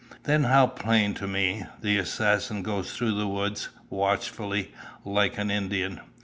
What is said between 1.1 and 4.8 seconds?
to me, the assassin goes through the woods, watchfully,